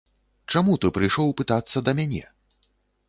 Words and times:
Чаму 0.53 0.77
ты 0.85 0.89
прыйшоў 0.95 1.29
пытацца 1.41 1.77
да 1.91 1.95
мяне? 2.01 2.23